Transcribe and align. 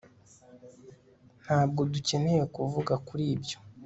ntabwo 1.43 1.81
dukeneye 1.93 2.43
kuvuga 2.55 2.93
kuri 3.07 3.23
ibyo 3.35 3.57